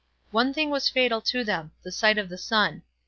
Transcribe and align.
One 0.31 0.51
thing 0.51 0.71
was 0.71 0.89
fatal 0.89 1.21
to 1.21 1.43
them—the 1.43 1.91
sight 1.91 2.17
of 2.17 2.27
the 2.29 2.37
sun. 2.39 2.81